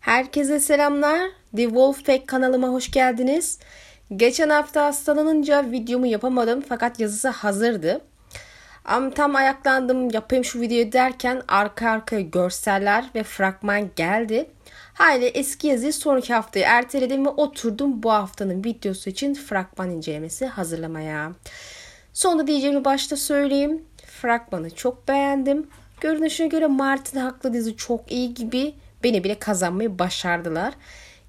[0.00, 1.30] Herkese selamlar.
[1.56, 3.58] The Wolf Pack kanalıma hoş geldiniz.
[4.16, 8.00] Geçen hafta hastalanınca videomu yapamadım fakat yazısı hazırdı.
[8.84, 14.50] Ama tam ayaklandım yapayım şu videoyu derken arka arkaya görseller ve fragman geldi.
[14.94, 21.32] Hayli eski yazıyı sonraki haftaya erteledim ve oturdum bu haftanın videosu için fragman incelemesi hazırlamaya.
[22.12, 23.82] Sonunda diyeceğimi başta söyleyeyim.
[24.06, 25.66] Fragmanı çok beğendim.
[26.00, 30.74] Görünüşüne göre Martin haklı dizi çok iyi gibi beni bile kazanmayı başardılar.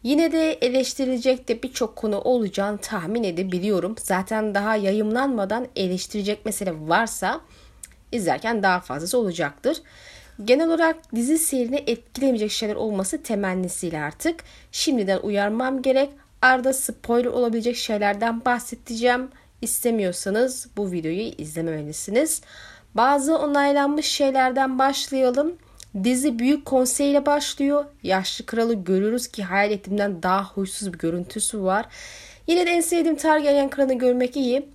[0.04, 3.96] Yine de eleştirilecek de birçok konu olacağını tahmin edebiliyorum.
[4.00, 7.42] Zaten daha yayımlanmadan eleştirecek mesele varsa
[8.12, 9.82] izlerken daha fazlası olacaktır.
[10.46, 14.44] Genel olarak dizi seyrini etkilemeyecek şeyler olması temennisiyle artık.
[14.72, 16.10] Şimdiden uyarmam gerek.
[16.42, 19.30] Arada spoiler olabilecek şeylerden bahsedeceğim.
[19.62, 22.42] İstemiyorsanız bu videoyu izlememelisiniz.
[22.96, 25.58] Bazı onaylanmış şeylerden başlayalım.
[26.04, 27.86] Dizi büyük konseyle başlıyor.
[28.04, 31.86] Yaşlı kralı görürüz ki hayal ettiğimden daha huysuz bir görüntüsü var.
[32.48, 34.66] Yine de en sevdiğim Targaryen kralını görmek iyi.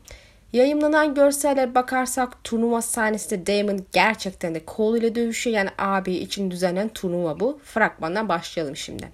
[0.53, 4.63] Yayınlanan görseller bakarsak turnuva sahnesinde Damon gerçekten de
[4.97, 5.57] ile dövüşüyor.
[5.57, 7.61] Yani abi için düzenlenen turnuva bu.
[7.65, 9.09] Fragmandan başlayalım şimdi.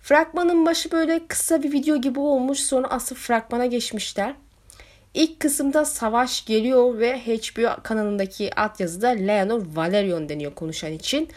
[0.00, 2.60] Fragmanın başı böyle kısa bir video gibi olmuş.
[2.60, 4.34] Sonra asıl fragmana geçmişler.
[5.14, 11.28] İlk kısımda savaş geliyor ve HBO kanalındaki altyazıda Leonor Valerion deniyor konuşan için.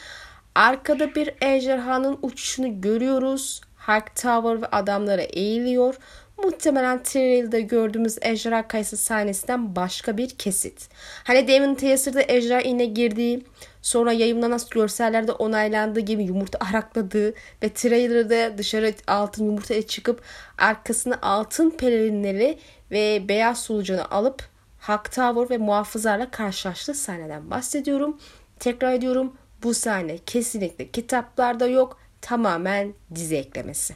[0.56, 3.61] Arkada bir ejderhanın uçuşunu görüyoruz.
[3.88, 5.95] High Tower ve adamlara eğiliyor.
[6.44, 10.89] Muhtemelen trailer'da gördüğümüz ejderha kayısı sahnesinden başka bir kesit.
[11.23, 13.45] Hani Damon Teaser'da ejderha yine girdiği,
[13.88, 20.21] sonra yayınlanan görsellerde onaylandığı gibi yumurta arakladığı ve trailer'da dışarı altın yumurtaya çıkıp
[20.57, 22.59] arkasına altın pelerinleri
[22.91, 24.43] ve beyaz solucanı alıp
[24.80, 28.17] Hak Tower ve muhafızlarla karşılaştığı sahneden bahsediyorum.
[28.59, 33.95] Tekrar ediyorum bu sahne kesinlikle kitaplarda yok tamamen dizi eklemesi.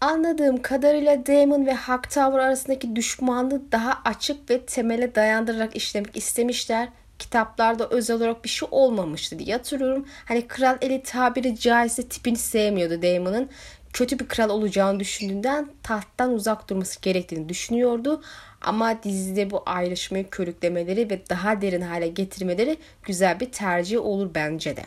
[0.00, 6.88] Anladığım kadarıyla Damon ve Hak Tower arasındaki düşmanlığı daha açık ve temele dayandırarak işlemek istemişler.
[7.24, 10.06] Kitaplarda özel olarak bir şey olmamıştı diye hatırlıyorum.
[10.24, 13.50] Hani kral eli tabiri caizse tipini sevmiyordu Damon'ın.
[13.92, 18.22] Kötü bir kral olacağını düşündüğünden tahttan uzak durması gerektiğini düşünüyordu.
[18.60, 24.76] Ama dizide bu ayrışmayı körüklemeleri ve daha derin hale getirmeleri güzel bir tercih olur bence
[24.76, 24.82] de.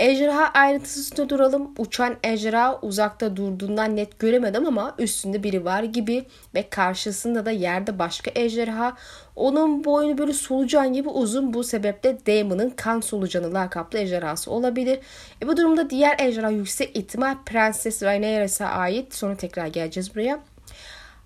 [0.00, 1.74] Ejderha ayrıntısı üstünde duralım.
[1.78, 6.24] Uçan ejderha uzakta durduğundan net göremedim ama üstünde biri var gibi
[6.54, 8.96] ve karşısında da yerde başka ejderha.
[9.36, 14.98] Onun boynu böyle solucan gibi uzun bu sebeple Damon'ın kan solucanı lakaplı ejderhası olabilir.
[15.42, 19.14] E bu durumda diğer ejderha yüksek ihtimal Prenses Rhaenyra'a ait.
[19.14, 20.40] Sonra tekrar geleceğiz buraya.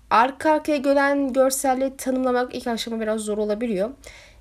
[0.09, 3.89] Arka arkaya gelen görselleri tanımlamak ilk aşama biraz zor olabiliyor.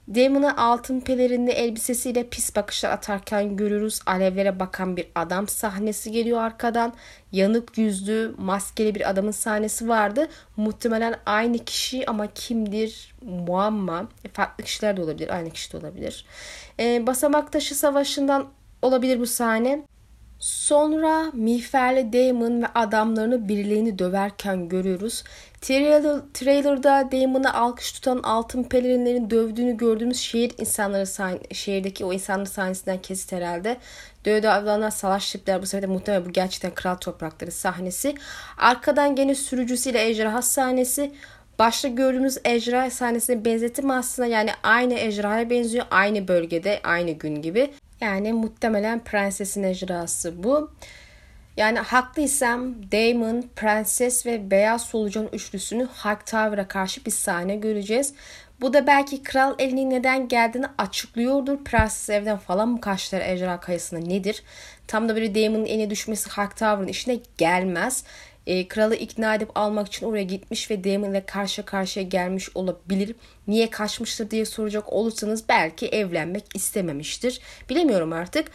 [0.08, 4.00] Damon'ı altın pelerinli elbisesiyle pis bakışlar atarken görürüz.
[4.06, 6.92] Alevlere bakan bir adam sahnesi geliyor arkadan.
[7.32, 10.28] Yanık yüzlü, maskeli bir adamın sahnesi vardı.
[10.56, 14.08] Muhtemelen aynı kişi ama kimdir muamma.
[14.24, 16.26] E, farklı kişiler de olabilir, aynı kişi de olabilir.
[16.80, 18.46] E, Basamak Taşı Savaşı'ndan
[18.82, 19.82] olabilir bu sahne.
[20.38, 25.24] Sonra Miğferli Damon ve adamlarını birilerini döverken görüyoruz.
[25.64, 31.06] Trailer, trailer'da Damon'ı alkış tutan altın pelerinlerin dövdüğünü gördüğümüz şehir insanları
[31.54, 33.76] şehirdeki o insanların sahnesinden kesit herhalde.
[34.24, 38.14] Dövdü avlanan salaş tipler bu sefer de muhtemelen bu gerçekten kral toprakları sahnesi.
[38.58, 41.12] Arkadan gene sürücüsüyle ejderha sahnesi.
[41.58, 45.86] Başta gördüğümüz ejderha sahnesine benzetim aslında yani aynı ejderhaya benziyor.
[45.90, 47.70] Aynı bölgede aynı gün gibi.
[48.00, 50.70] Yani muhtemelen prensesin ejderhası bu.
[51.56, 58.14] Yani haklıysam Damon, Prenses ve Beyaz Solucan üçlüsünü High Tower'a karşı bir sahne göreceğiz.
[58.60, 61.64] Bu da belki kral elinin neden geldiğini açıklıyordur.
[61.64, 64.42] Prenses evden falan mı kaçtılar ejderha kayasına nedir?
[64.86, 68.04] Tam da böyle Damon'ın eline düşmesi High Tower'ın işine gelmez
[68.46, 73.16] e, kralı ikna edip almak için oraya gitmiş ve Damon ile karşı karşıya gelmiş olabilir.
[73.48, 77.40] Niye kaçmıştır diye soracak olursanız belki evlenmek istememiştir.
[77.70, 78.50] Bilemiyorum artık.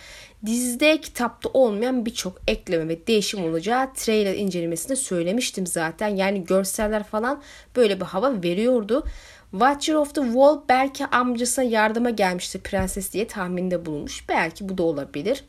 [0.45, 6.07] Dizide kitapta olmayan birçok ekleme ve değişim olacağı trailer incelemesinde söylemiştim zaten.
[6.07, 7.41] Yani görseller falan
[7.75, 9.03] böyle bir hava veriyordu.
[9.51, 14.29] Watcher of the Wall belki amcasına yardıma gelmişti prenses diye tahminde bulunmuş.
[14.29, 15.43] Belki bu da olabilir.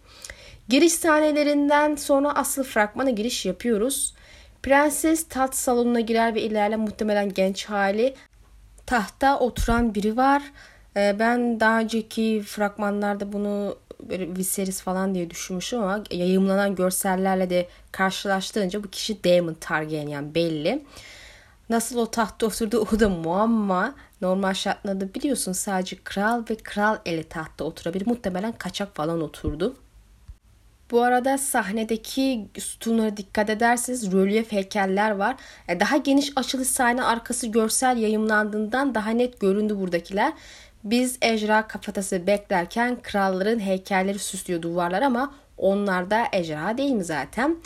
[0.69, 4.15] Giriş sahnelerinden sonra asıl fragmana giriş yapıyoruz.
[4.63, 8.15] Prenses tat salonuna girer ve ilerle muhtemelen genç hali.
[8.87, 10.43] Tahta oturan biri var.
[10.97, 17.69] Ee, ben daha önceki fragmanlarda bunu böyle Viserys falan diye düşünmüşüm ama yayımlanan görsellerle de
[17.93, 20.85] karşılaştırınca bu kişi Daemon Targaryen belli.
[21.71, 23.95] Nasıl o tahta oturdu o da muamma.
[24.21, 28.07] Normal şartlarda biliyorsun sadece kral ve kral eli tahta oturabilir.
[28.07, 29.77] Muhtemelen kaçak falan oturdu.
[30.91, 35.37] Bu arada sahnedeki sütunlara dikkat ederseniz rölyef heykeller var.
[35.69, 40.33] E, daha geniş açılı sahne arkası görsel yayımlandığından daha net göründü buradakiler.
[40.85, 47.57] Biz ejra kafatası beklerken kralların heykelleri süslüyor duvarlar ama onlar da ejra değil mi zaten?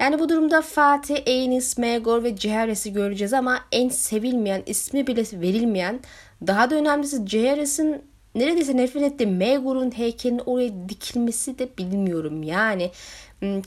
[0.00, 6.00] Yani bu durumda Fatih, Enis, Megor ve Ciheres'i göreceğiz ama en sevilmeyen, ismi bile verilmeyen,
[6.46, 8.02] daha da önemlisi Ciheres'in
[8.34, 12.42] neredeyse nefret ettiği Megor'un heykelinin oraya dikilmesi de bilmiyorum.
[12.42, 12.90] Yani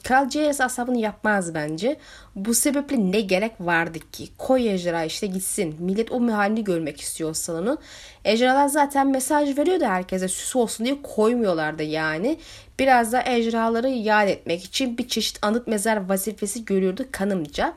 [0.04, 1.98] Kral JS asabını yapmaz bence.
[2.36, 4.30] Bu sebeple ne gerek vardı ki?
[4.38, 5.75] Koy ejderha işte gitsin.
[5.80, 7.77] Millet o halini görmek istiyor salonu.
[8.25, 12.39] Ejderhalar zaten mesaj veriyordu herkese süs olsun diye koymuyorlardı yani.
[12.80, 17.74] Biraz da ejderhaları yad etmek için bir çeşit anıt mezar vazifesi görüyordu kanımca.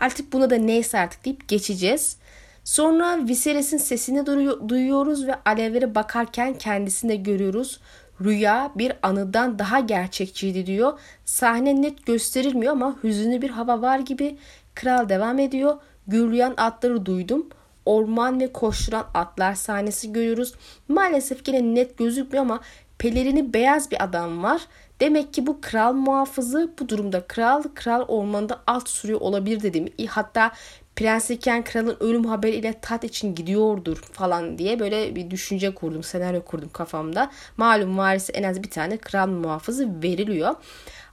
[0.00, 2.16] Artık buna da neyse artık deyip geçeceğiz.
[2.64, 4.26] Sonra Viserys'in sesini
[4.68, 7.80] duyuyoruz ve alevlere bakarken kendisini de görüyoruz.
[8.24, 10.98] Rüya bir anıdan daha gerçekçiydi diyor.
[11.24, 14.38] Sahne net gösterilmiyor ama hüzünlü bir hava var gibi.
[14.74, 15.76] Kral devam ediyor.
[16.06, 17.46] Gürleyen atları duydum.
[17.86, 20.54] Orman ve koşturan atlar sahnesi görüyoruz.
[20.88, 22.60] Maalesef yine net gözükmüyor ama
[22.98, 24.62] pelerini beyaz bir adam var.
[25.00, 29.88] Demek ki bu kral muhafızı bu durumda kral kral ormanda alt sürüyor olabilir dedim.
[30.08, 30.52] Hatta
[30.96, 36.42] Prens iken kralın ölüm haberiyle tat için gidiyordur falan diye böyle bir düşünce kurdum, senaryo
[36.42, 37.30] kurdum kafamda.
[37.56, 40.54] Malum varisi en az bir tane kral muhafızı veriliyor.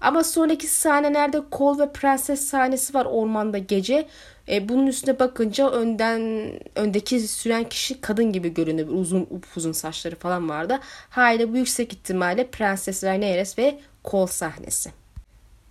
[0.01, 4.07] Ama sonraki sahnelerde kol ve prenses sahnesi var ormanda gece.
[4.49, 8.87] E, bunun üstüne bakınca önden öndeki süren kişi kadın gibi görünüyor.
[8.87, 10.79] Uzun uzun saçları falan vardı.
[11.09, 14.98] Hayli bu yüksek ihtimalle Prenses Rhaenyra ve kol sahnesi.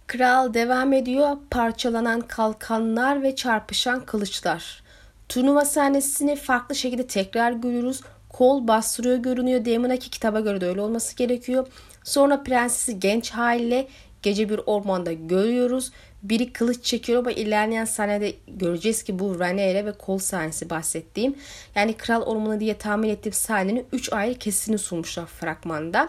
[0.09, 1.37] Kral devam ediyor.
[1.51, 4.83] Parçalanan kalkanlar ve çarpışan kılıçlar.
[5.29, 8.01] Turnuva sahnesini farklı şekilde tekrar görüyoruz.
[8.29, 9.65] Kol bastırıyor görünüyor.
[9.65, 11.67] Damon'daki kitaba göre de öyle olması gerekiyor.
[12.05, 13.89] Sonra prensesi genç haliyle
[14.23, 15.93] gece bir ormanda görüyoruz.
[16.23, 21.35] Biri kılıç çekiyor ama ilerleyen sahnede göreceğiz ki bu Rhaenyra ve kol sahnesi bahsettiğim.
[21.75, 26.09] Yani kral ormanı diye tahmin ettiğim sahnenin 3 ayrı kesini sunmuşlar fragmanda.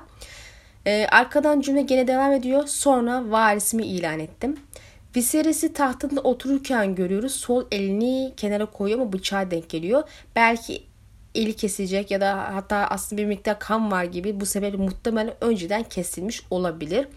[0.87, 2.67] Ee, arkadan cümle gene devam ediyor.
[2.67, 4.57] Sonra varisimi ilan ettim.
[5.15, 7.31] Viserys'i tahtında otururken görüyoruz.
[7.31, 10.03] Sol elini kenara koyuyor ama bıçağa denk geliyor.
[10.35, 10.83] Belki
[11.35, 15.83] eli kesilecek ya da hatta aslında bir miktar kan var gibi bu sefer muhtemelen önceden
[15.83, 17.07] kesilmiş olabilir.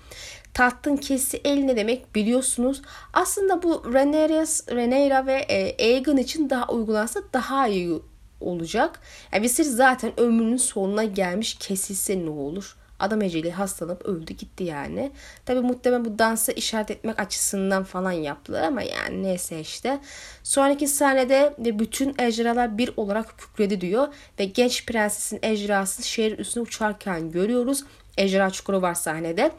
[0.55, 2.83] Tahtın kesi el ne demek biliyorsunuz.
[3.13, 8.03] Aslında bu Rhaenyra ve e, Aegon için daha uygulansa daha iyi
[8.41, 9.01] olacak.
[9.33, 12.77] Yani Viserys zaten ömrünün sonuna gelmiş kesilse ne olur?
[13.03, 15.13] Adam eceli hastalanıp öldü gitti yani.
[15.47, 20.01] Tabi muhtemelen bu dansı işaret etmek açısından falan yaptılar ama yani neyse işte.
[20.43, 24.09] Sonraki sahnede de bütün ejderhalar bir olarak kükredi diyor
[24.39, 27.85] ve genç prensesin ejderhası şehir üstüne uçarken görüyoruz.
[28.19, 29.51] Ejderha çukuru var sahnede.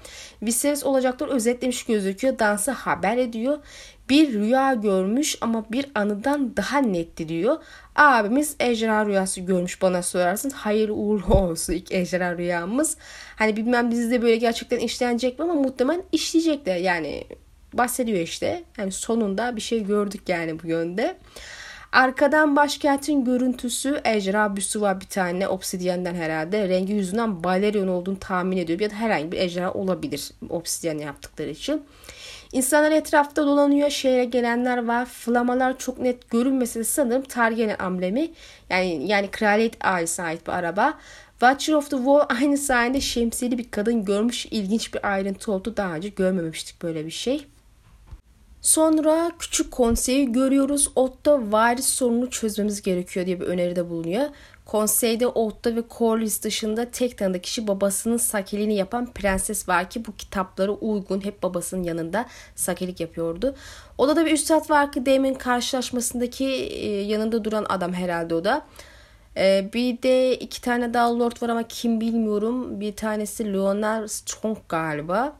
[0.42, 2.40] Viserys olacaklar özetlemiş gözüküyor.
[2.40, 3.60] Dansı haber ediyor
[4.10, 7.58] bir rüya görmüş ama bir anıdan daha netti diyor.
[7.96, 10.54] Abimiz ejderha rüyası görmüş bana sorarsınız.
[10.54, 12.98] Hayırlı uğurlu olsun ilk ejderha rüyamız.
[13.36, 16.78] Hani bilmem dizide böyle gerçekten işlenecek mi ama muhtemelen işleyecekler.
[16.78, 17.24] Yani
[17.74, 18.64] bahsediyor işte.
[18.78, 21.18] Yani sonunda bir şey gördük yani bu yönde.
[21.92, 26.70] Arkadan başkentin görüntüsü ejderha büsü var bir tane obsidiyenden herhalde.
[26.70, 28.80] Rengi yüzünden Balerion olduğunu tahmin ediyor.
[28.80, 31.84] Ya da herhangi bir ejderha olabilir obsidiyen yaptıkları için.
[32.54, 33.90] İnsanlar etrafta dolanıyor.
[33.90, 35.06] Şehre gelenler var.
[35.06, 38.32] Flamalar çok net görünmese de sanırım Targaryen amblemi.
[38.70, 41.00] Yani yani kraliyet ailesine ait bir araba.
[41.32, 45.78] Watcher of the Wall aynı sayede şemsiyeli bir kadın görmüş ilginç bir ayrıntı oldu.
[45.78, 47.46] Daha önce görmemiştik böyle bir şey.
[48.62, 50.92] Sonra küçük konseyi görüyoruz.
[50.96, 54.26] Otto varis sorununu çözmemiz gerekiyor diye bir öneride bulunuyor.
[54.66, 60.16] Konseyde Otto ve Corlys dışında tek tanıdığı kişi babasının sakiliğini yapan prenses var ki bu
[60.16, 63.56] kitaplara uygun hep babasının yanında sakilik yapıyordu.
[63.98, 68.66] Odada bir üstad var ki Daemon karşılaşmasındaki e, yanında duran adam herhalde o da.
[69.38, 72.80] E, bir de iki tane daha lord var ama kim bilmiyorum.
[72.80, 75.34] Bir tanesi Leonard Strong galiba.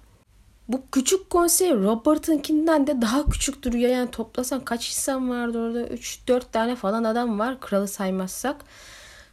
[0.68, 3.90] Bu küçük konsey Robert'ınkinden de daha küçük duruyor.
[3.92, 5.82] Yani toplasan kaç insan vardı orada?
[5.82, 7.60] 3-4 tane falan adam var.
[7.60, 8.66] Kralı saymazsak.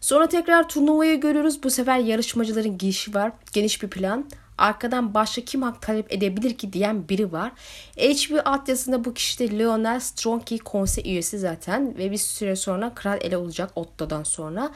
[0.01, 1.63] Sonra tekrar turnuvayı görüyoruz.
[1.63, 3.33] Bu sefer yarışmacıların girişi var.
[3.53, 4.31] Geniş bir plan.
[4.59, 7.53] Arkadan başka kim hak talep edebilir ki diyen biri var.
[7.97, 11.99] HBO altyazısında bu kişi de Leonel Strongkey konsey üyesi zaten.
[11.99, 14.71] Ve bir süre sonra kral ele olacak Otto'dan sonra.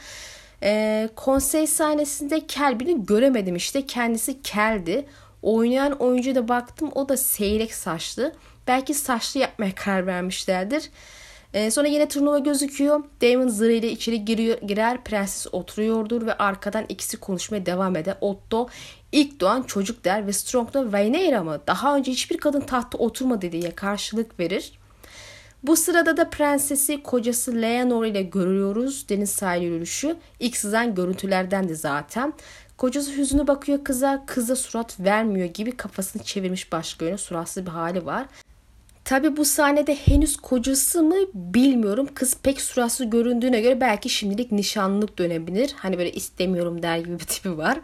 [0.63, 3.85] Ee, konsey sahnesinde Kelby'ni göremedim işte.
[3.85, 5.05] Kendisi Kel'di.
[5.41, 8.33] Oynayan oyuncu da baktım o da seyrek saçlı.
[8.67, 10.89] Belki saçlı yapmaya karar vermişlerdir.
[11.55, 13.03] Ee, sonra yine turnuva gözüküyor.
[13.21, 15.03] Damon zırhıyla içeri giriyor, girer.
[15.03, 18.17] Prenses oturuyordur ve arkadan ikisi konuşmaya devam eder.
[18.21, 18.67] Otto
[19.11, 21.61] ilk doğan çocuk der ve Strong da Rhaenyra mı?
[21.67, 24.79] Daha önce hiçbir kadın tahta oturmadı diye karşılık verir.
[25.63, 29.09] Bu sırada da prensesi kocası Leonor ile görüyoruz.
[29.09, 30.15] Deniz sahili yürüyüşü.
[30.39, 32.33] İlk sızan görüntülerden de zaten.
[32.77, 34.23] Kocası hüzünlü bakıyor kıza.
[34.25, 37.17] Kıza surat vermiyor gibi kafasını çevirmiş başka yöne.
[37.17, 38.25] Suratsız bir hali var.
[39.05, 42.07] Tabi bu sahnede henüz kocası mı bilmiyorum.
[42.13, 45.75] Kız pek suratsız göründüğüne göre belki şimdilik nişanlılık dönebilir.
[45.77, 47.77] Hani böyle istemiyorum der gibi bir tipi var.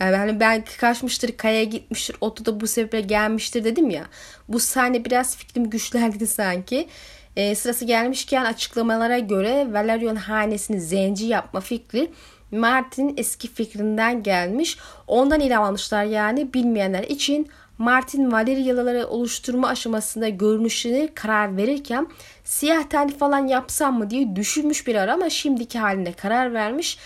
[0.00, 4.06] Yani hani belki kaçmıştır, kayaya gitmiştir, oto da bu sebeple gelmiştir dedim ya.
[4.48, 6.88] Bu sahne biraz fikrim güçlendi sanki.
[7.36, 12.10] E, sırası gelmişken açıklamalara göre Valerion hanesini zenci yapma fikri
[12.50, 14.78] Martin'in eski fikrinden gelmiş.
[15.06, 17.48] Ondan ilham almışlar yani bilmeyenler için
[17.80, 22.08] Martin Valeryaları oluşturma aşamasında görünüşünü karar verirken
[22.44, 26.98] siyah tenli falan yapsam mı diye düşünmüş bir ara ama şimdiki halinde karar vermiş.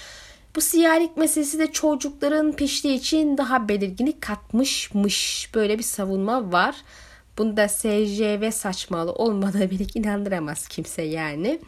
[0.57, 5.51] Bu siyarik meselesi de çocukların piştiği için daha belirginlik katmışmış.
[5.55, 6.77] Böyle bir savunma var.
[7.39, 11.61] Bunda SCV saçmalı olmadığı bile inandıramaz kimse yani.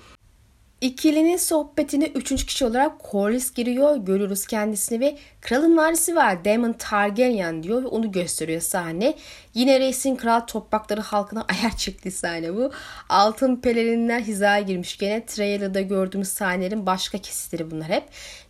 [0.81, 3.97] İkilinin sohbetine üçüncü kişi olarak Corlys giriyor.
[3.97, 6.45] Görüyoruz kendisini ve kralın varisi var.
[6.45, 9.15] Daemon Targaryen diyor ve onu gösteriyor sahne.
[9.55, 12.71] Yine reisin kral toprakları halkına ayar çektiği sahne bu.
[13.09, 14.99] Altın pelerinler hizaya girmiş.
[14.99, 18.05] Gene trailer'da gördüğümüz sahnelerin başka kesitleri bunlar hep.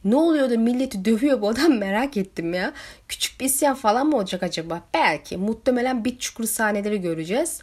[0.04, 2.72] Ne oluyor da milleti dövüyor bu adam merak ettim ya.
[3.08, 4.82] Küçük bir isyan falan mı olacak acaba?
[4.94, 5.36] Belki.
[5.36, 7.62] Muhtemelen bit çukuru sahneleri göreceğiz.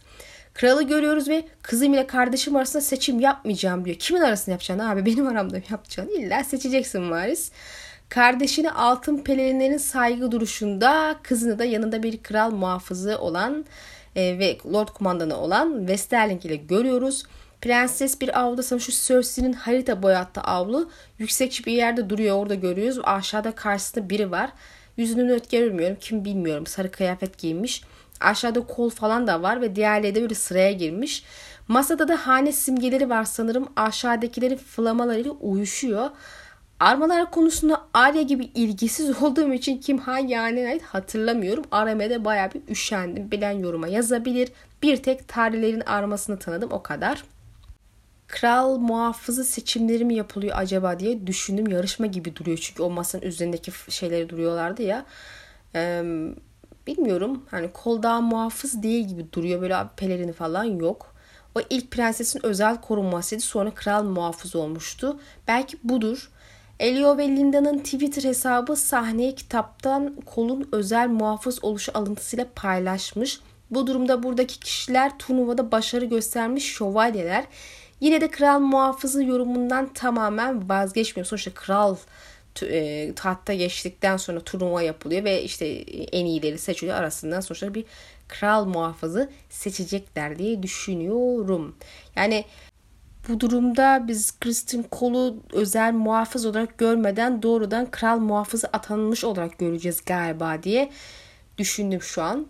[0.54, 3.98] Kralı görüyoruz ve kızım ile kardeşim arasında seçim yapmayacağım diyor.
[3.98, 5.06] Kimin arasında yapacaksın abi?
[5.06, 6.16] Benim aramda yapacaksın.
[6.20, 7.52] İlla seçeceksin varis.
[8.10, 13.66] Kardeşini altın pelerinlerin saygı duruşunda, kızını da yanında bir kral muhafızı olan
[14.16, 17.24] e, ve lord kumandanı olan Westerling ile görüyoruz.
[17.62, 23.00] Prenses bir avluda şu Cersei'nin harita boyattığı avlu yüksek bir yerde duruyor orada görüyoruz.
[23.04, 24.50] Aşağıda karşısında biri var.
[24.98, 25.98] Yüzünü net görmüyorum.
[26.00, 26.68] Kim bilmiyorum.
[26.68, 27.84] Sarı kıyafet giymiş.
[28.24, 31.24] Aşağıda kol falan da var ve diğerleri de böyle sıraya girmiş.
[31.68, 33.68] Masada da hane simgeleri var sanırım.
[33.76, 36.10] Aşağıdakilerin flamalarıyla uyuşuyor.
[36.80, 41.64] Armalar konusunda Arya gibi ilgisiz olduğum için kim hangi haneye ait hatırlamıyorum.
[41.72, 43.32] Aramede baya bir üşendim.
[43.32, 44.50] Bilen yoruma yazabilir.
[44.84, 47.24] Bir tek tarihlerin armasını tanıdım o kadar.
[48.28, 51.68] Kral muhafızı seçimleri mi yapılıyor acaba diye düşündüm.
[51.68, 55.06] Yarışma gibi duruyor çünkü o masanın üzerindeki şeyleri duruyorlardı ya.
[55.76, 56.04] Ee,
[56.88, 61.14] bilmiyorum hani kolda muhafız değil gibi duruyor böyle pelerini falan yok.
[61.56, 65.20] O ilk prensesin özel korunmasıydı sonra kral muhafız olmuştu.
[65.48, 66.30] Belki budur.
[66.80, 73.40] Elio ve Linda'nın Twitter hesabı sahneyi kitaptan kolun özel muhafız oluşu alıntısıyla paylaşmış.
[73.72, 77.46] Bu durumda buradaki kişiler turnuvada başarı göstermiş şövalyeler.
[78.00, 81.26] Yine de kral muhafızı yorumundan tamamen vazgeçmiyor.
[81.26, 81.96] Sonuçta kral
[82.62, 85.66] e, tahta geçtikten sonra turnuva yapılıyor ve işte
[86.12, 87.86] en iyileri seçiliyor arasından sonuçta bir
[88.28, 91.76] kral muhafızı seçecekler diye düşünüyorum.
[92.16, 92.46] Yani
[93.28, 100.02] bu durumda biz Kristin Cole'u özel muhafız olarak görmeden doğrudan kral muhafızı atanmış olarak göreceğiz
[100.06, 100.90] galiba diye
[101.58, 102.48] düşündüm şu an.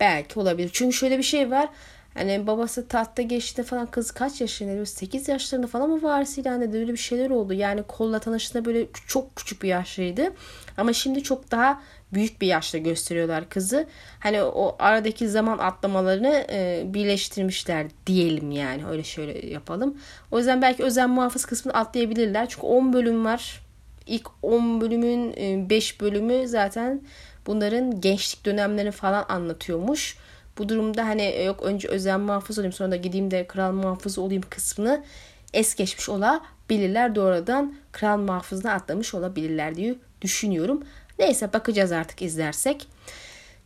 [0.00, 0.70] Belki olabilir.
[0.72, 1.68] Çünkü şöyle bir şey var.
[2.14, 4.86] Hani babası tahta geçti falan kız kaç yaşında?
[4.86, 6.78] 8 yaşlarında falan mı varis ilan edildi?
[6.78, 7.52] Öyle bir şeyler oldu.
[7.52, 10.32] Yani kolla tanıştığında böyle çok küçük bir yaşlıydı.
[10.76, 13.86] Ama şimdi çok daha büyük bir yaşta gösteriyorlar kızı.
[14.20, 18.86] Hani o aradaki zaman atlamalarını e, birleştirmişler diyelim yani.
[18.86, 19.98] Öyle şöyle yapalım.
[20.30, 22.48] O yüzden belki özel muhafız kısmını atlayabilirler.
[22.48, 23.60] Çünkü 10 bölüm var.
[24.06, 25.34] İlk 10 bölümün
[25.70, 27.00] 5 e, bölümü zaten
[27.46, 30.16] bunların gençlik dönemlerini falan anlatıyormuş.
[30.58, 34.22] Bu durumda hani e, yok önce özel muhafız olayım sonra da gideyim de kral muhafızı
[34.22, 35.04] olayım kısmını
[35.52, 37.14] es geçmiş olabilirler.
[37.14, 40.82] Doğrudan kral muhafızına atlamış olabilirler diye düşünüyorum.
[41.18, 42.88] Neyse bakacağız artık izlersek.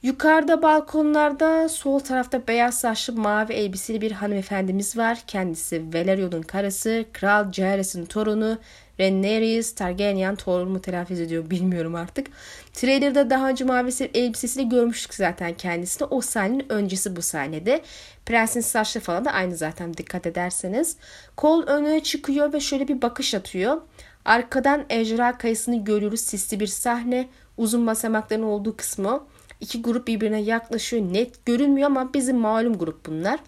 [0.03, 5.19] Yukarıda balkonlarda sol tarafta beyaz saçlı mavi elbiseli bir hanımefendimiz var.
[5.27, 8.59] Kendisi Valerion'un karısı, Kral Jaehaerys'in torunu
[9.01, 12.27] Rhaenyra Targaryen torunu mu telaffuz ediyor bilmiyorum artık.
[12.73, 16.09] Trailer'da daha önce mavi elbisesiyle görmüştük zaten kendisini.
[16.11, 17.83] O sahnenin öncesi bu sahnede.
[18.27, 20.97] Prensin saçları falan da aynı zaten dikkat ederseniz.
[21.37, 23.81] Kol öne çıkıyor ve şöyle bir bakış atıyor.
[24.25, 26.21] Arkadan ejderha kayısını görüyoruz.
[26.21, 27.29] Sisli bir sahne.
[27.57, 29.27] Uzun basamakların olduğu kısmı.
[29.61, 31.03] İki grup birbirine yaklaşıyor.
[31.13, 33.41] Net görünmüyor ama bizim malum grup bunlar.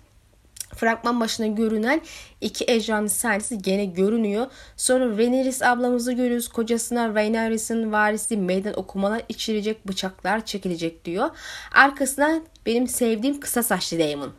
[0.77, 2.01] Fragman başına görünen
[2.41, 4.47] iki ejderhanın sahnesi gene görünüyor.
[4.77, 6.49] Sonra Rhaenyra ablamızı görüyoruz.
[6.49, 11.31] Kocasına Rhaenyra'sın varisi meydan okumalar içirecek, bıçaklar çekilecek diyor.
[11.75, 14.33] Arkasından benim sevdiğim kısa saçlı Daemon.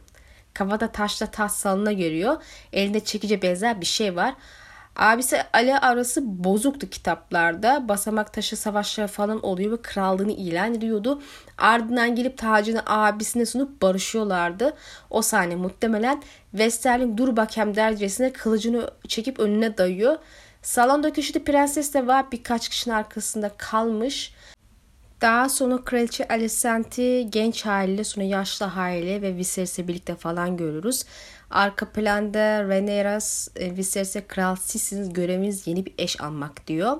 [0.54, 2.44] kafada taşla taş salına görüyor.
[2.74, 4.36] Elinde çekice benzer bir şey var.
[5.02, 7.88] Abisi Ali arası bozuktu kitaplarda.
[7.88, 11.22] Basamak taşı savaşları falan oluyor ve krallığını ilan ediyordu.
[11.58, 14.74] Ardından gelip tacını abisine sunup barışıyorlardı.
[15.10, 20.18] O sahne muhtemelen Westerling dur bakayım dercesine kılıcını çekip önüne dayıyor.
[20.62, 24.34] Salonda köşede prenses de var birkaç kişinin arkasında kalmış.
[25.22, 31.06] Daha sonra kraliçe Alicent'i genç haliyle sonra yaşlı haliyle ve Viserys'le birlikte falan görürüz.
[31.52, 36.98] Arka planda Rhaenyra's e, Viserys'e kral sizsiniz göreviniz yeni bir eş almak diyor.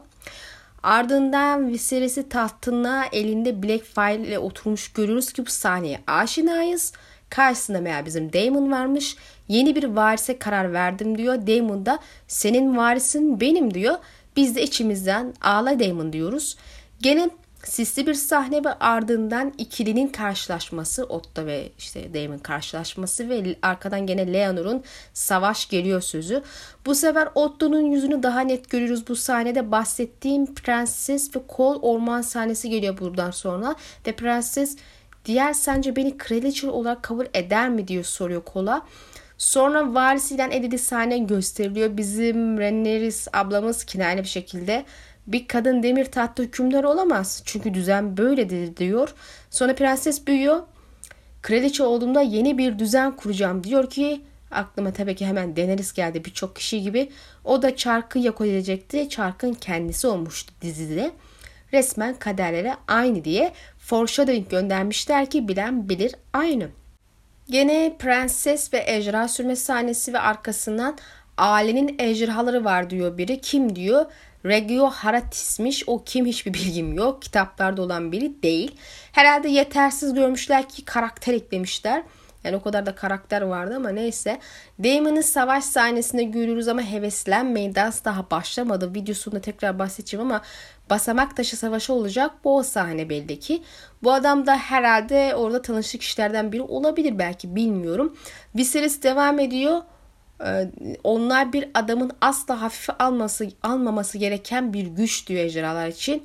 [0.84, 6.94] Ardından Viserys'i tahtına elinde Blackfire ile oturmuş görürüz ki bu sahneye aşinayız.
[7.30, 9.16] Karşısında meğer bizim Daemon varmış.
[9.48, 11.48] Yeni bir varise karar verdim diyor.
[11.48, 13.96] Daemon da senin varisin benim diyor.
[14.36, 16.58] Biz de içimizden ağla Daemon diyoruz.
[17.02, 17.30] Gene
[17.64, 24.34] Sisli bir sahne ve ardından ikilinin karşılaşması Otto ve işte Damon karşılaşması ve arkadan gene
[24.34, 26.44] Leonor'un savaş geliyor sözü.
[26.86, 32.70] Bu sefer Otto'nun yüzünü daha net görüyoruz bu sahnede bahsettiğim prenses ve kol orman sahnesi
[32.70, 33.76] geliyor buradan sonra
[34.08, 34.78] ve prenses
[35.26, 38.86] diğer sence beni kraliçe olarak kabul eder mi diyor soruyor kola.
[39.38, 41.98] Sonra varisiyle Edith'i sahne gösteriliyor.
[41.98, 44.86] Bizim Rhaenyra ablamız kinayeli bir şekilde
[45.28, 47.42] bir kadın demir tahtta hükümdar olamaz.
[47.46, 49.14] Çünkü düzen böyledir diyor.
[49.50, 50.62] Sonra prenses büyüyor.
[51.42, 56.56] Kraliçe olduğumda yeni bir düzen kuracağım diyor ki aklıma tabii ki hemen Daenerys geldi birçok
[56.56, 57.10] kişi gibi.
[57.44, 59.10] O da çarkı yok edecekti.
[59.10, 61.12] Çarkın kendisi olmuştu dizide.
[61.74, 66.70] Resmen kaderlere aynı diye foreshadowing göndermişler ki bilen bilir aynı.
[67.50, 70.98] Gene prenses ve ejderha sürme sahnesi ve arkasından
[71.38, 73.42] ailenin ejderhaları var diyor biri.
[73.42, 74.06] Kim diyor?
[74.46, 75.84] Regio Haratis'miş.
[75.88, 77.22] O kim hiçbir bilgim yok.
[77.22, 78.76] Kitaplarda olan biri değil.
[79.12, 82.04] Herhalde yetersiz görmüşler ki karakter eklemişler.
[82.44, 84.40] Yani o kadar da karakter vardı ama neyse.
[84.84, 87.76] Damon'ın savaş sahnesinde görüyoruz ama heveslenmeyin.
[87.76, 88.94] Dans daha başlamadı.
[88.94, 90.42] Videosunda tekrar bahsedeceğim ama
[90.90, 92.32] basamak taşı savaşı olacak.
[92.44, 93.64] Bu o sahne belli ki.
[94.04, 98.18] Bu adam da herhalde orada tanıştık kişilerden biri olabilir belki bilmiyorum.
[98.56, 99.82] Viserys devam ediyor.
[100.46, 100.72] Ee,
[101.04, 106.24] onlar bir adamın asla hafife alması almaması gereken bir güç diyor ejderhalar için.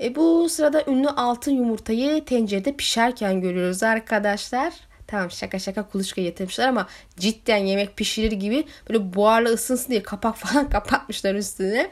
[0.00, 4.72] E bu sırada ünlü altın yumurtayı tencerede pişerken görüyoruz arkadaşlar.
[5.06, 6.86] Tamam şaka şaka kuluçka getirmişler ama
[7.18, 11.90] cidden yemek pişirir gibi böyle buharla ısınsın diye kapak falan kapatmışlar üstüne.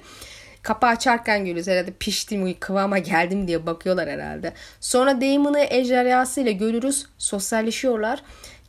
[0.62, 4.52] Kapağı açarken görüyoruz herhalde piştim kıvama geldim diye bakıyorlar herhalde.
[4.80, 8.22] Sonra Damon'ı ejderhasıyla görürüz sosyalleşiyorlar.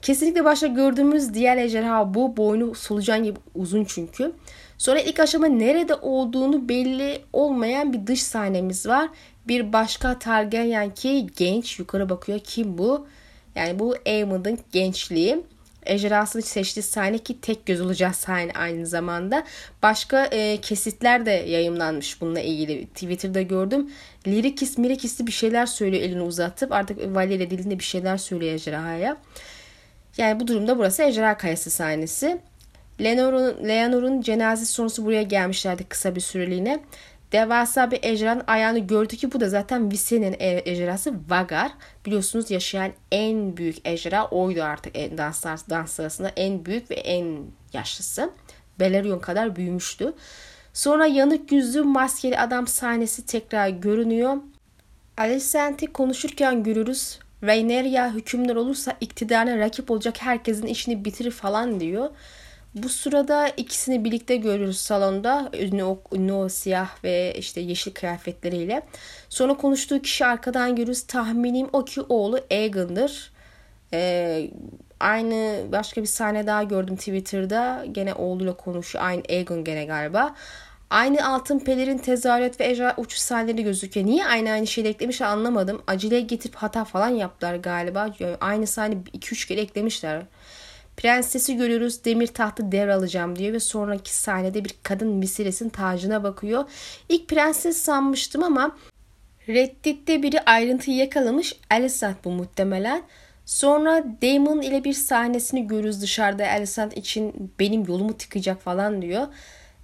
[0.05, 2.37] Kesinlikle başta gördüğümüz diğer ejderha bu.
[2.37, 4.31] Boynu solucan gibi uzun çünkü.
[4.77, 9.09] Sonra ilk aşama nerede olduğunu belli olmayan bir dış sahnemiz var.
[9.47, 12.39] Bir başka Targaryen ki genç yukarı bakıyor.
[12.39, 13.07] Kim bu?
[13.55, 15.43] Yani bu Aemond'un gençliği.
[15.85, 19.43] Ejderhasını seçtiği sahne ki tek göz olacağı sahne aynı zamanda.
[19.83, 22.87] Başka e, kesitler de yayınlanmış bununla ilgili.
[22.87, 23.91] Twitter'da gördüm.
[24.27, 26.71] Lirikis mirikisli bir şeyler söylüyor elini uzatıp.
[26.71, 29.17] Artık Valiyle dilinde bir şeyler söylüyor ejderhaya.
[30.17, 32.41] Yani bu durumda burası Ejderha Kayası sahnesi.
[33.04, 36.80] Leonor'un, Leonor'un cenazesi sonrası buraya gelmişlerdi kısa bir süreliğine.
[37.32, 41.71] Devasa bir ejderhanın ayağını gördü ki bu da zaten Viserys'in e, ejderhası Vagar.
[42.06, 47.38] Biliyorsunuz yaşayan en büyük ejderha oydu artık danslar, dans sırasında en büyük ve en
[47.73, 48.30] yaşlısı.
[48.80, 50.13] Belerion kadar büyümüştü.
[50.73, 54.38] Sonra yanık yüzlü maskeli adam sahnesi tekrar görünüyor.
[55.17, 57.19] Alicent'i konuşurken görürüz.
[57.45, 62.10] Rhaenyra hükümdar olursa iktidarına rakip olacak herkesin işini bitirir falan diyor.
[62.75, 65.49] Bu sırada ikisini birlikte görüyoruz salonda.
[65.60, 68.81] Ünlü o, ünlü o siyah ve işte yeşil kıyafetleriyle.
[69.29, 71.03] Sonra konuştuğu kişi arkadan görürüz.
[71.03, 73.31] Tahminim o ki oğlu Aegon'dır.
[73.93, 74.49] Ee,
[74.99, 77.86] aynı başka bir sahne daha gördüm Twitter'da.
[77.91, 79.05] Gene oğluyla konuşuyor.
[79.05, 80.36] Aynı Aegon gene galiba.
[80.89, 84.05] Aynı altın pelerin tezahürat ve ejra uçuş sahneleri gözüküyor.
[84.05, 85.81] Niye aynı aynı şeyi eklemiş anlamadım.
[85.87, 88.15] Aceleye getirip hata falan yaptılar galiba.
[88.19, 90.23] Yani aynı sahne 2-3 kere eklemişler.
[90.97, 96.65] Prensesi görüyoruz demir tahtı devralacağım diyor ve sonraki sahnede bir kadın Misires'in tacına bakıyor.
[97.09, 98.77] İlk prenses sanmıştım ama
[99.47, 101.55] Reddit'te biri ayrıntıyı yakalamış.
[101.69, 103.03] Alicent bu muhtemelen.
[103.45, 109.27] Sonra Damon ile bir sahnesini görürüz dışarıda Alicent için benim yolumu tıkayacak falan diyor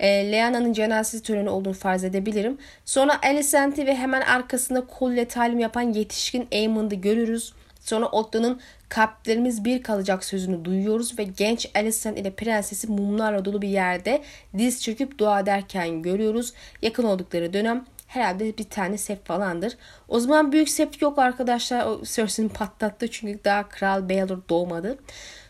[0.01, 2.57] e, Leana'nın cenazesi töreni olduğunu farz edebilirim.
[2.85, 7.53] Sonra Alicent'i ve hemen arkasında kol ile talim yapan yetişkin Aemond'ı görürüz.
[7.79, 8.59] Sonra Otto'nun
[8.89, 14.21] kalplerimiz bir kalacak sözünü duyuyoruz ve genç Alicent ile prensesi mumlarla dolu bir yerde
[14.57, 16.53] diz çöküp dua ederken görüyoruz.
[16.81, 19.77] Yakın oldukları dönem herhalde bir tane sef falandır.
[20.07, 21.85] O zaman büyük sef yok arkadaşlar.
[21.85, 24.97] O Cersei'nin patlattı çünkü daha Kral Baelor doğmadı.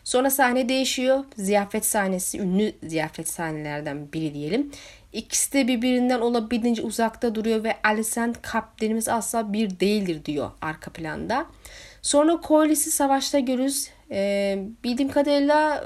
[0.04, 1.24] Sonra sahne değişiyor.
[1.36, 4.70] Ziyafet sahnesi, ünlü ziyafet sahnelerden biri diyelim.
[5.12, 11.46] İkisi de birbirinden olabildiğince uzakta duruyor ve Alicent kaptanımız asla bir değildir diyor arka planda.
[12.02, 13.90] Sonra Corliss'i savaşta görürüz.
[14.10, 15.84] Ee, bildiğim kadarıyla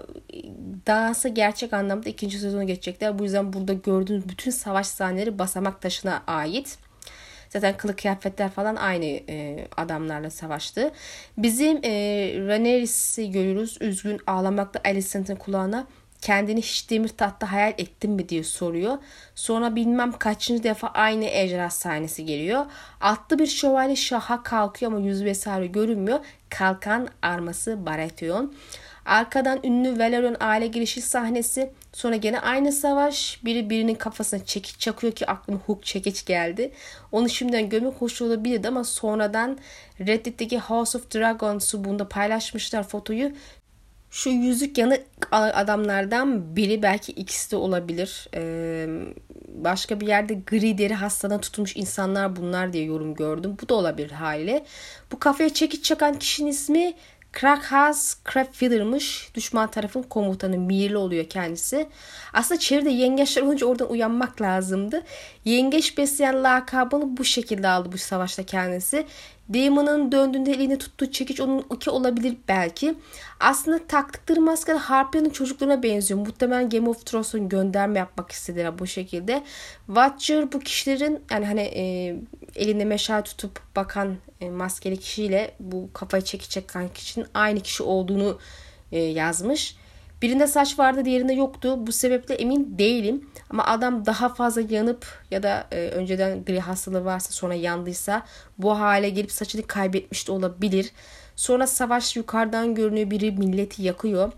[0.86, 3.18] dansa gerçek anlamda ikinci sezonu geçecekler.
[3.18, 6.78] Bu yüzden burada gördüğünüz bütün savaş sahneleri basamak taşına ait.
[7.60, 10.90] Zaten kılık kıyafetler falan aynı e, adamlarla savaştı.
[11.38, 11.90] Bizim e,
[12.46, 13.78] Rhaenyra'i görüyoruz.
[13.80, 15.86] Üzgün ağlamakla Alicent'in kulağına
[16.20, 18.98] kendini hiç demir tahtta hayal ettin mi diye soruyor.
[19.34, 22.66] Sonra bilmem kaçıncı defa aynı ejderha sahnesi geliyor.
[23.00, 26.18] Atlı bir şövalye şaha kalkıyor ama yüzü vesaire görünmüyor.
[26.50, 28.54] Kalkan arması Baratheon.
[29.06, 31.72] Arkadan ünlü Valerion aile girişi sahnesi.
[31.96, 33.40] Sonra gene aynı savaş.
[33.44, 36.72] Biri birinin kafasına çekiç çakıyor ki aklıma Hook çekiç geldi.
[37.12, 39.58] Onu şimdiden görmek hoş olabilirdi ama sonradan
[40.00, 43.32] Reddit'teki House of Dragons'u bunda paylaşmışlar fotoyu.
[44.10, 48.28] Şu yüzük yanık adamlardan biri belki ikisi de olabilir.
[48.34, 48.86] Ee,
[49.48, 53.56] başka bir yerde gri deri hastalığına tutmuş insanlar bunlar diye yorum gördüm.
[53.62, 54.64] Bu da olabilir haliyle.
[55.12, 56.94] Bu kafaya çekiç çakan kişinin ismi
[57.36, 59.30] Krakhaus Crabfeather'mış.
[59.34, 61.86] Düşman tarafın komutanı Mirli oluyor kendisi.
[62.32, 65.02] Aslında çevrede yengeçler olunca oradan uyanmak lazımdı.
[65.44, 69.06] Yengeç besleyen lakabını bu şekilde aldı bu savaşta kendisi.
[69.54, 72.94] Damon'ın döndüğünde elini tuttuğu çekiç onun ki olabilir belki.
[73.40, 76.20] Aslında taktıkları maske Harpion'un çocuklarına benziyor.
[76.20, 79.42] Muhtemelen Game of Thrones'un gönderme yapmak istediler bu şekilde.
[79.86, 82.16] Watcher bu kişilerin yani hani e,
[82.56, 88.38] elinde meşale tutup bakan e, maskeli kişiyle bu kafayı çekiç çeken kişinin aynı kişi olduğunu
[88.92, 89.76] e, yazmış.
[90.22, 91.86] Birinde saç vardı diğerinde yoktu.
[91.86, 93.30] Bu sebeple emin değilim.
[93.50, 98.22] Ama adam daha fazla yanıp ya da e, önceden gri hastalığı varsa sonra yandıysa
[98.58, 100.92] bu hale gelip saçını kaybetmiş de olabilir.
[101.36, 103.10] Sonra savaş yukarıdan görünüyor.
[103.10, 104.32] Biri milleti yakıyor.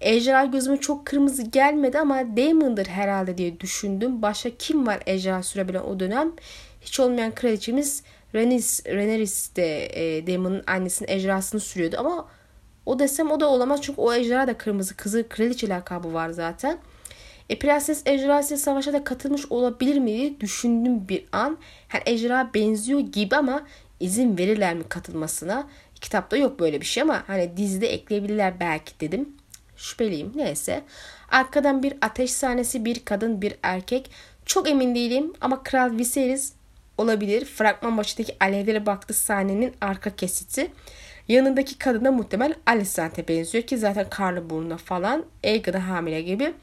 [0.00, 4.22] Ejderha gözüme çok kırmızı gelmedi ama Damon'dır herhalde diye düşündüm.
[4.22, 6.32] Başka kim var ejderha sürebilen o dönem?
[6.84, 8.02] Hiç olmayan kraliçemiz
[8.34, 12.28] Renis, Rhaenyra de e, Damon'un annesinin ejderhasını sürüyordu ama
[12.86, 16.78] o desem o da olamaz çünkü o ejderha da kırmızı kızı kraliçe lakabı var zaten.
[17.50, 21.58] E, Prenses Ejderha ise savaşa da katılmış olabilir mi diye düşündüm bir an.
[21.94, 23.66] Yani ejderha benziyor gibi ama
[24.00, 25.68] izin verirler mi katılmasına?
[26.00, 29.28] Kitapta yok böyle bir şey ama hani dizide ekleyebilirler belki dedim.
[29.76, 30.32] Şüpheliyim.
[30.34, 30.82] Neyse.
[31.30, 34.10] Arkadan bir ateş sahnesi, bir kadın, bir erkek.
[34.46, 36.52] Çok emin değilim ama Kral Viserys
[36.98, 37.44] olabilir.
[37.44, 40.70] Fragman başındaki alevlere baktığı sahnenin arka kesiti.
[41.28, 45.24] Yanındaki kadına muhtemel Alicent'e benziyor ki zaten karnı burnuna falan.
[45.44, 46.54] Aegon'a hamile gibi.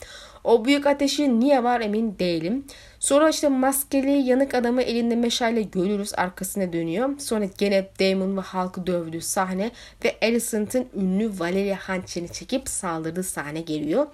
[0.44, 2.66] O büyük ateşi niye var emin değilim.
[3.00, 7.20] Sonra işte maskeli yanık adamı elinde meşale görürüz arkasına dönüyor.
[7.20, 9.72] Sonra gene Damon ve halkı dövdüğü sahne
[10.06, 14.08] ve Alicent'ın ünlü Valeria hançerini çekip saldırdığı sahne geliyor.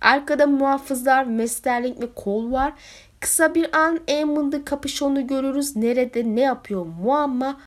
[0.00, 2.72] Arkada muhafızlar, Mesterling ve Cole var.
[3.20, 5.76] Kısa bir an Aemond'un kapışonu görürüz.
[5.76, 7.60] Nerede ne yapıyor muamma.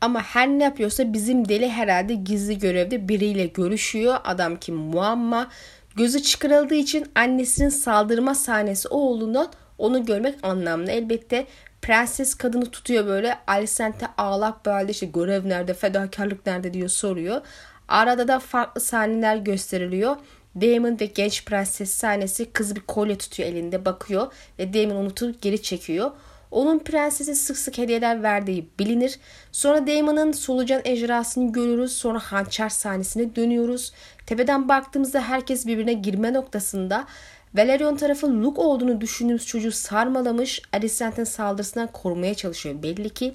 [0.00, 4.16] Ama her ne yapıyorsa bizim deli herhalde gizli görevde biriyle görüşüyor.
[4.24, 5.48] Adam kim muamma.
[5.96, 10.90] Gözü çıkarıldığı için annesinin saldırma sahnesi oğlundan onu görmek anlamlı.
[10.90, 11.46] Elbette
[11.82, 13.38] prenses kadını tutuyor böyle.
[13.46, 17.40] Alicent'e ağlak bir halde işte görev nerede, fedakarlık nerede diyor soruyor.
[17.88, 20.16] Arada da farklı sahneler gösteriliyor.
[20.60, 25.62] Damon ve genç prenses sahnesi kız bir kolye tutuyor elinde bakıyor ve Damon unutup geri
[25.62, 26.10] çekiyor.
[26.50, 29.18] Onun prensese sık sık hediyeler verdiği bilinir.
[29.52, 31.92] Sonra Damon'ın solucan ejderhasını görürüz.
[31.92, 33.92] Sonra hançer sahnesine dönüyoruz.
[34.26, 37.06] Tepeden baktığımızda herkes birbirine girme noktasında.
[37.54, 40.62] Valerion tarafı Luke olduğunu düşündüğümüz çocuğu sarmalamış.
[40.72, 43.34] Alicent'in saldırısından korumaya çalışıyor belli ki.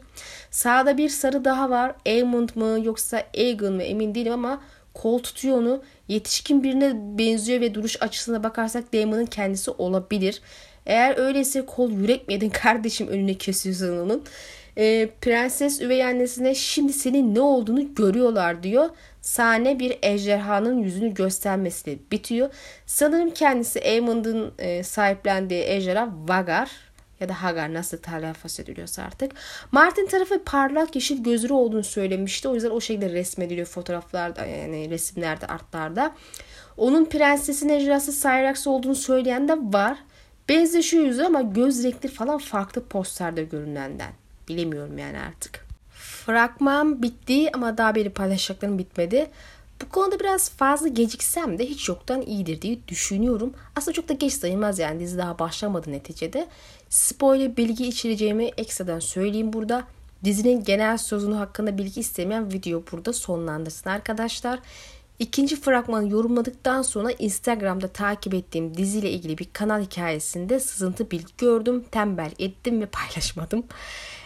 [0.51, 1.95] Sağda bir sarı daha var.
[2.06, 4.62] Aemond mu yoksa Aegon mu emin değilim ama
[5.01, 5.83] kol tutuyor onu.
[6.07, 10.41] Yetişkin birine benziyor ve duruş açısına bakarsak Damon'ın kendisi olabilir.
[10.86, 14.23] Eğer öyleyse kol yürek mi kardeşim önüne kesiyorsun onun.
[14.77, 18.89] E, prenses üvey annesine şimdi senin ne olduğunu görüyorlar diyor.
[19.21, 22.49] Sahne bir ejderhanın yüzünü göstermesiyle bitiyor.
[22.86, 26.87] Sanırım kendisi Aemond'un e, sahiplendiği ejderha Vagar
[27.19, 29.32] ya da Hagar nasıl telaffuz ediliyorsa artık.
[29.71, 32.47] Martin tarafı parlak yeşil gözleri olduğunu söylemişti.
[32.47, 36.15] O yüzden o şekilde resmediliyor fotoğraflarda yani resimlerde artlarda.
[36.77, 39.97] Onun prensesin ejderhası Cyrax olduğunu söyleyen de var.
[40.49, 44.12] Benzeşiyor yüzü ama göz renkleri falan farklı posterde görünenden.
[44.47, 45.67] Bilemiyorum yani artık.
[45.91, 49.30] Fragman bitti ama daha beri paylaşacaklarım bitmedi.
[49.82, 53.53] Bu konuda biraz fazla geciksem de hiç yoktan iyidir diye düşünüyorum.
[53.75, 56.47] Aslında çok da geç sayılmaz yani dizi daha başlamadı neticede.
[56.89, 59.84] Spoiler bilgi içireceğimi ekstradan söyleyeyim burada.
[60.23, 64.60] Dizinin genel sözünü hakkında bilgi istemeyen video burada sonlandırsın arkadaşlar.
[65.19, 71.86] İkinci fragmanı yorumladıktan sonra Instagram'da takip ettiğim diziyle ilgili bir kanal hikayesinde sızıntı bilgi gördüm.
[71.91, 73.63] Tembel ettim ve paylaşmadım.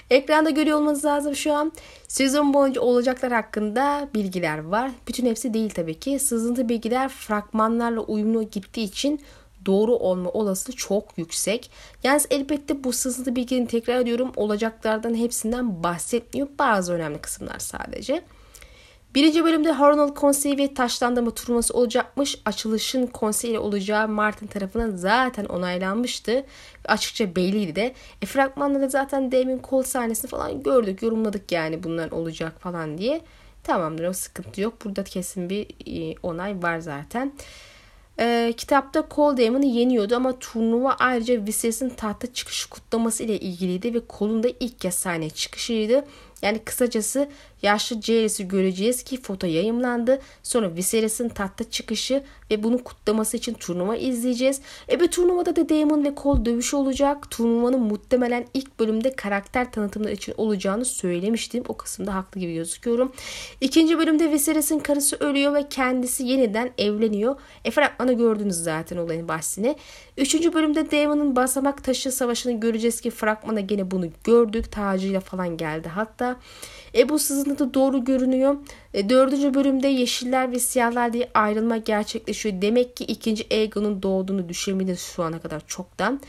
[0.09, 1.71] Ekranda görüyor olmanız lazım şu an.
[2.07, 4.91] Sezon boyunca olacaklar hakkında bilgiler var.
[5.07, 6.19] Bütün hepsi değil tabii ki.
[6.19, 9.21] Sızıntı bilgiler fragmanlarla uyumlu gittiği için
[9.65, 11.71] doğru olma olasılığı çok yüksek.
[12.03, 16.47] Yalnız elbette bu sızıntı bilginin tekrar ediyorum olacaklardan hepsinden bahsetmiyor.
[16.59, 18.23] Bazı önemli kısımlar sadece.
[19.15, 22.41] Birinci bölümde Hornell konseyi ve taşlandırma turnuvası olacakmış.
[22.45, 26.45] Açılışın konseyi olacağı Martin tarafından zaten onaylanmıştı.
[26.85, 27.93] Açıkça belliydi de.
[28.21, 31.01] E, fragmanda da zaten Damien kol sahnesini falan gördük.
[31.01, 33.21] Yorumladık yani bunlar olacak falan diye.
[33.63, 34.85] Tamamdır o sıkıntı yok.
[34.85, 37.33] Burada kesin bir e, onay var zaten.
[38.21, 44.01] E, kitapta Cole Damon'ı yeniyordu ama turnuva ayrıca Viserys'in tahta çıkışı kutlaması ile ilgiliydi ve
[44.17, 46.05] Cole'un da ilk kez sahneye çıkışıydı.
[46.41, 47.29] Yani kısacası
[47.61, 50.21] yaşlı Jairus'u göreceğiz ki foto yayımlandı.
[50.43, 54.61] Sonra Viserys'in tahta çıkışı ve bunu kutlaması için turnuva izleyeceğiz.
[54.89, 57.31] E bir turnuvada da Daemon ve Cole dövüş olacak.
[57.31, 61.63] Turnuvanın muhtemelen ilk bölümde karakter tanıtımları için olacağını söylemiştim.
[61.67, 63.11] O kısımda haklı gibi gözüküyorum.
[63.61, 67.35] İkinci bölümde Viserys'in karısı ölüyor ve kendisi yeniden evleniyor.
[67.65, 69.75] E fragmanı gördünüz zaten olayın bahsini.
[70.17, 74.71] Üçüncü bölümde Daemon'un basamak taşı savaşını göreceğiz ki fragmana gene bunu gördük.
[74.71, 76.39] Tacıyla falan geldi hatta.
[76.95, 77.19] E bu
[77.51, 78.55] sızıntı doğru görünüyor.
[78.93, 82.61] E, dördüncü bölümde yeşiller ve siyahlar diye ayrılma gerçekleşiyor.
[82.61, 86.21] Demek ki ikinci Aegon'un doğduğunu düşünebiliriz şu ana kadar çoktan.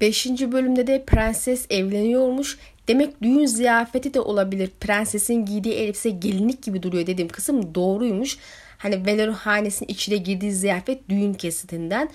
[0.00, 2.58] Beşinci bölümde de prenses evleniyormuş.
[2.88, 4.70] Demek düğün ziyafeti de olabilir.
[4.80, 8.38] Prensesin giydiği elbise gelinlik gibi duruyor dediğim kısım doğruymuş.
[8.78, 12.08] Hani Valerio hanesinin içine girdiği ziyafet düğün kesitinden.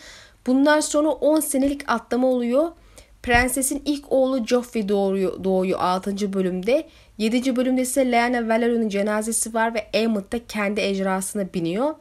[0.48, 2.72] Bundan sonra 10 senelik atlama oluyor.
[3.28, 6.34] Prensesin ilk oğlu Joffrey doğuyor, doğuyor 6.
[6.34, 6.88] bölümde.
[7.18, 7.56] 7.
[7.56, 11.96] bölümde ise Lyanna Valerion'un cenazesi var ve Aemond da kendi ejderhasına biniyor.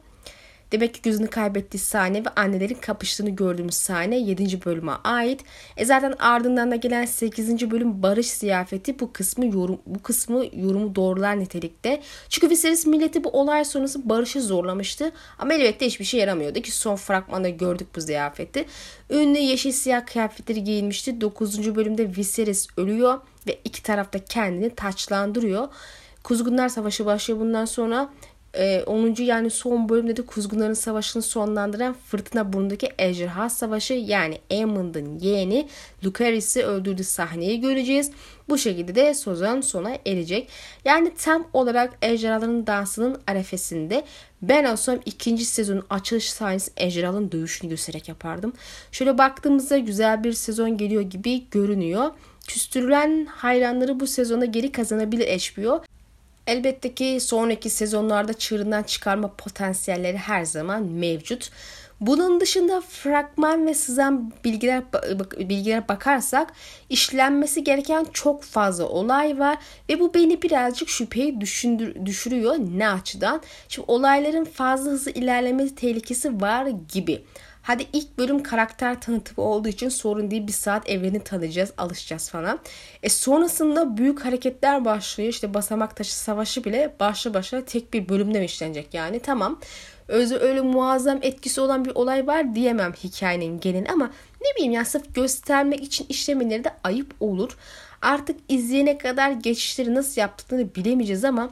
[0.71, 4.65] Demek ki gözünü kaybettiği sahne ve annelerin kapıştığını gördüğümüz sahne 7.
[4.65, 5.43] bölüme ait.
[5.77, 7.71] E zaten ardından da gelen 8.
[7.71, 12.01] bölüm barış ziyafeti bu kısmı yorum bu kısmı yorumu doğrular nitelikte.
[12.29, 15.11] Çünkü Viserys milleti bu olay sonrası barışı zorlamıştı.
[15.39, 18.65] Ama elbette hiçbir şey yaramıyordu ki son fragmanda gördük bu ziyafeti.
[19.09, 21.21] Ünlü yeşil siyah kıyafetleri giyinmişti.
[21.21, 21.75] 9.
[21.75, 25.67] bölümde Viserys ölüyor ve iki tarafta kendini taçlandırıyor.
[26.23, 28.09] Kuzgunlar Savaşı başlıyor bundan sonra
[28.85, 29.15] 10.
[29.19, 35.67] Ee, yani son bölümde de Kuzgunların Savaşı'nı sonlandıran Fırtına Burnu'ndaki Ejderha Savaşı yani Aemond'un yeğeni
[36.05, 38.11] Lucaris'i öldürdüğü sahneyi göreceğiz.
[38.49, 40.49] Bu şekilde de sezon sona erecek.
[40.85, 44.03] Yani tam olarak Ejderhaların Dansı'nın arefesinde
[44.41, 48.53] ben olsam ikinci sezonun açılış sahnesi Ejderhaların dövüşünü göstererek yapardım.
[48.91, 52.11] Şöyle baktığımızda güzel bir sezon geliyor gibi görünüyor.
[52.47, 55.83] Küstürülen hayranları bu sezona geri kazanabilir HBO.
[56.47, 61.49] Elbette ki sonraki sezonlarda çığırından çıkarma potansiyelleri her zaman mevcut.
[62.01, 64.83] Bunun dışında fragman ve sızan bilgiler
[65.39, 66.53] bilgiler bakarsak
[66.89, 69.57] işlenmesi gereken çok fazla olay var
[69.89, 73.41] ve bu beni birazcık şüpheye düşündür, düşürüyor ne açıdan?
[73.69, 77.23] Şimdi olayların fazla hızlı ilerlemesi tehlikesi var gibi.
[77.67, 80.47] Hadi ilk bölüm karakter tanıtımı olduğu için sorun değil.
[80.47, 82.59] Bir saat evreni tanıyacağız, alışacağız falan.
[83.03, 85.29] E sonrasında büyük hareketler başlıyor.
[85.29, 89.19] İşte basamak taşı savaşı bile başlı başına tek bir bölümde işlenecek yani?
[89.19, 89.59] Tamam.
[90.07, 94.85] Özü öyle muazzam etkisi olan bir olay var diyemem hikayenin geneli ama ne bileyim ya
[94.85, 97.57] sırf göstermek için işlemeleri de ayıp olur.
[98.01, 101.49] Artık izleyene kadar geçişleri nasıl yaptıklarını bilemeyeceğiz ama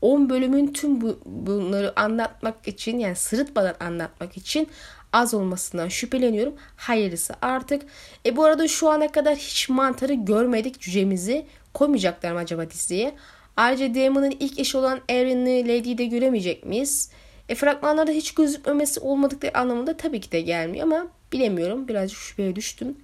[0.00, 4.68] 10 bölümün tüm bu, bunları anlatmak için yani sırıtmadan anlatmak için
[5.14, 6.54] az olmasından şüpheleniyorum.
[6.76, 7.82] Hayırlısı artık.
[8.26, 11.46] E bu arada şu ana kadar hiç mantarı görmedik cücemizi.
[11.74, 13.14] Koymayacaklar mı acaba diziye?
[13.56, 17.10] Ayrıca Damon'ın ilk eşi olan Erin'i Lady'yi de göremeyecek miyiz?
[17.48, 21.88] E fragmanlarda hiç gözükmemesi olmadıkları anlamında tabii ki de gelmiyor ama bilemiyorum.
[21.88, 22.96] Birazcık şüpheye düştüm.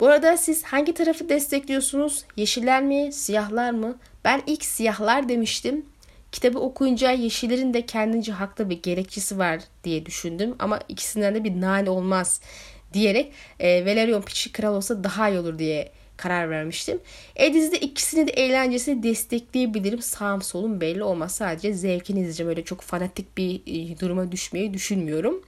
[0.00, 2.24] Bu arada siz hangi tarafı destekliyorsunuz?
[2.36, 3.98] Yeşiller mi, siyahlar mı?
[4.24, 5.86] Ben ilk siyahlar demiştim.
[6.32, 10.54] Kitabı okuyunca Yeşiller'in de kendince haklı bir gerekçesi var diye düşündüm.
[10.58, 12.40] Ama ikisinden de bir nane olmaz
[12.92, 17.00] diyerek e, Valerion Piçi kral olsa daha iyi olur diye karar vermiştim.
[17.36, 20.02] E dizide ikisini de eğlencesini destekleyebilirim.
[20.02, 21.34] Sağım solum belli olmaz.
[21.34, 22.50] Sadece zevkini izleyeceğim.
[22.50, 25.42] Öyle çok fanatik bir e, duruma düşmeyi düşünmüyorum.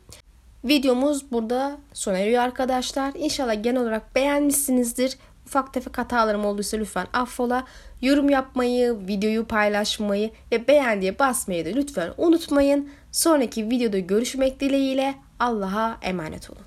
[0.64, 3.12] Videomuz burada sona eriyor arkadaşlar.
[3.14, 5.16] İnşallah genel olarak beğenmişsinizdir.
[5.54, 7.64] Ufak tefek hatalarım olduysa lütfen affola.
[8.02, 12.90] Yorum yapmayı, videoyu paylaşmayı ve beğen diye basmayı da lütfen unutmayın.
[13.12, 16.63] Sonraki videoda görüşmek dileğiyle Allah'a emanet olun.